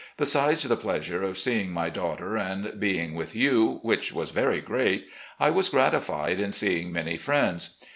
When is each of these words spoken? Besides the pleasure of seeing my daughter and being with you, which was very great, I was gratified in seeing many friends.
Besides 0.17 0.63
the 0.63 0.75
pleasure 0.75 1.21
of 1.21 1.37
seeing 1.37 1.71
my 1.71 1.91
daughter 1.91 2.35
and 2.35 2.79
being 2.79 3.13
with 3.13 3.35
you, 3.35 3.77
which 3.83 4.11
was 4.11 4.31
very 4.31 4.59
great, 4.59 5.05
I 5.39 5.51
was 5.51 5.69
gratified 5.69 6.39
in 6.39 6.51
seeing 6.51 6.91
many 6.91 7.17
friends. 7.17 7.77